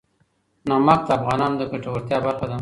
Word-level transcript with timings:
نمک 0.69 0.99
د 1.07 1.09
افغانانو 1.17 1.59
د 1.59 1.63
ګټورتیا 1.73 2.17
برخه 2.25 2.45
ده. 2.51 2.57